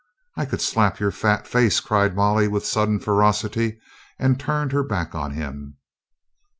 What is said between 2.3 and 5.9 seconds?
with sudden ferocity, and turned her back on him.